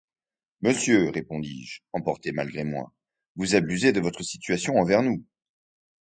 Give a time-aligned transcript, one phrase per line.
[0.61, 2.91] Monsieur, répondis-je, emporté malgré moi,
[3.35, 5.23] vous abusez de votre situation envers nous!